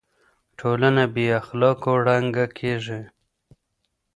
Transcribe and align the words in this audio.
ټولنه 0.59 1.03
بې 1.13 1.25
اخلاقو 1.39 1.91
ړنګه 2.05 2.45
کيږي. 2.57 3.01